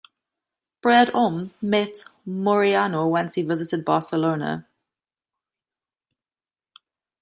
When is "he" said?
3.31-3.43